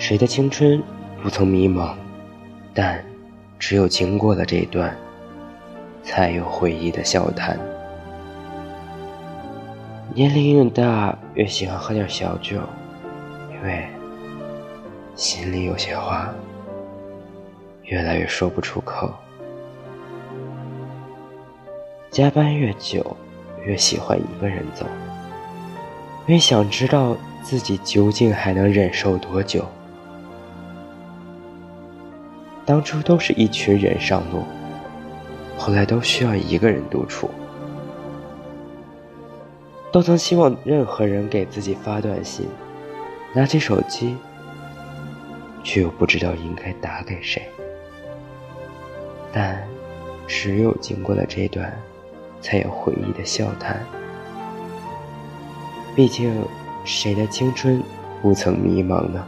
[0.00, 0.82] 谁的青春
[1.22, 1.94] 不曾迷茫？
[2.72, 3.04] 但
[3.58, 4.96] 只有经过了这一段，
[6.02, 7.60] 才有回忆的笑谈。
[10.14, 12.56] 年龄越大，越喜欢喝点小酒，
[13.52, 13.86] 因为
[15.14, 16.34] 心里有些话
[17.82, 19.12] 越来越说不出口。
[22.10, 23.14] 加班越久，
[23.66, 24.86] 越喜欢一个人走，
[26.24, 29.62] 越想知道自己究竟还能忍受多久。
[32.64, 34.44] 当初都是一群人上路，
[35.56, 37.30] 后来都需要一个人独处。
[39.92, 42.46] 都曾希望任何人给自己发短信，
[43.34, 44.16] 拿起手机，
[45.64, 47.42] 却又不知道应该打给谁。
[49.32, 49.60] 但
[50.28, 51.76] 只有经过了这段，
[52.40, 53.84] 才有回忆的笑谈。
[55.96, 56.32] 毕竟，
[56.84, 57.82] 谁的青春
[58.22, 59.26] 不曾迷茫呢？